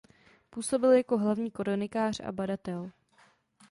[0.49, 2.91] Působil jako hlavní kronikář a badatel.